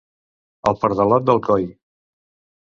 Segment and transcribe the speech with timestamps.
[0.71, 1.69] El pardalot d'Alcoi.